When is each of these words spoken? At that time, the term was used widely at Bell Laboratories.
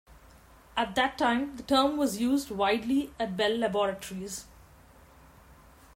At 0.75 0.95
that 0.95 1.15
time, 1.19 1.57
the 1.57 1.61
term 1.61 1.95
was 1.95 2.19
used 2.19 2.49
widely 2.49 3.13
at 3.19 3.37
Bell 3.37 3.55
Laboratories. 3.55 4.45